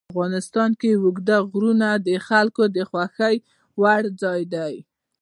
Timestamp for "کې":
0.79-0.89